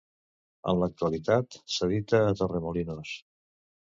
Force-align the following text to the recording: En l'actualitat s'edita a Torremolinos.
En 0.71 0.79
l'actualitat 0.83 1.57
s'edita 1.75 2.23
a 2.29 2.33
Torremolinos. 2.41 3.15